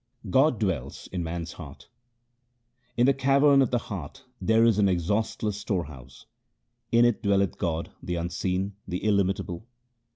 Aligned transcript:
God 0.31 0.59
dwells 0.59 1.07
in 1.11 1.23
man's 1.23 1.51
heart:— 1.51 1.87
In 2.97 3.05
the 3.05 3.13
cavern 3.13 3.61
of 3.61 3.69
the 3.69 3.77
heart 3.77 4.25
there 4.41 4.63
is 4.65 4.79
an 4.79 4.89
exhaustless 4.89 5.57
store 5.57 5.83
house: 5.85 6.25
In 6.91 7.05
it 7.05 7.21
dwelleth 7.21 7.59
God, 7.59 7.91
the 8.01 8.15
unseen, 8.15 8.73
the 8.87 9.03
illimitable. 9.03 9.67